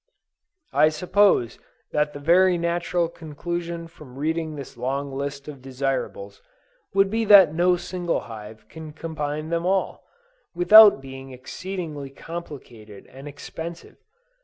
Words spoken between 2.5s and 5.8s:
natural conclusion from reading this long list of